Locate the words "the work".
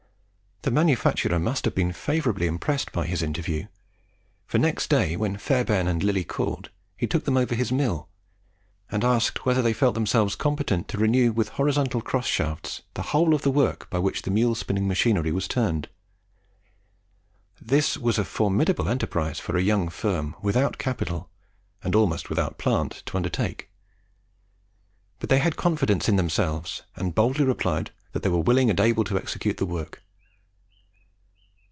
13.41-13.89, 29.57-30.03